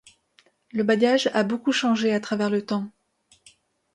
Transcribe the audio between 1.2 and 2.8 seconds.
a beaucoup changé à travers le